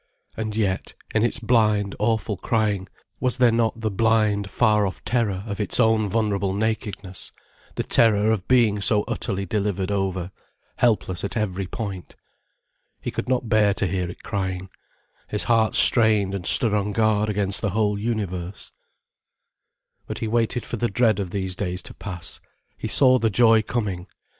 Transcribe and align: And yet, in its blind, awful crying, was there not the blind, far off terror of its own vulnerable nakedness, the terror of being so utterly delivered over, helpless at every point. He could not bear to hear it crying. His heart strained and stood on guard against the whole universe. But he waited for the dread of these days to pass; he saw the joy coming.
And 0.35 0.55
yet, 0.55 0.95
in 1.13 1.21
its 1.21 1.37
blind, 1.39 1.95
awful 1.99 2.35
crying, 2.35 2.87
was 3.19 3.37
there 3.37 3.51
not 3.51 3.79
the 3.81 3.91
blind, 3.91 4.49
far 4.49 4.87
off 4.87 5.03
terror 5.05 5.43
of 5.45 5.59
its 5.59 5.79
own 5.79 6.09
vulnerable 6.09 6.55
nakedness, 6.55 7.31
the 7.75 7.83
terror 7.83 8.31
of 8.31 8.47
being 8.47 8.81
so 8.81 9.03
utterly 9.07 9.45
delivered 9.45 9.91
over, 9.91 10.31
helpless 10.77 11.23
at 11.23 11.37
every 11.37 11.67
point. 11.67 12.15
He 12.99 13.11
could 13.11 13.29
not 13.29 13.47
bear 13.47 13.75
to 13.75 13.85
hear 13.85 14.09
it 14.09 14.23
crying. 14.23 14.71
His 15.27 15.43
heart 15.43 15.75
strained 15.75 16.33
and 16.33 16.47
stood 16.47 16.73
on 16.73 16.93
guard 16.93 17.29
against 17.29 17.61
the 17.61 17.69
whole 17.69 17.99
universe. 17.99 18.71
But 20.07 20.17
he 20.17 20.27
waited 20.27 20.65
for 20.65 20.77
the 20.77 20.89
dread 20.89 21.19
of 21.19 21.29
these 21.29 21.55
days 21.55 21.83
to 21.83 21.93
pass; 21.93 22.41
he 22.75 22.87
saw 22.87 23.19
the 23.19 23.29
joy 23.29 23.61
coming. 23.61 24.07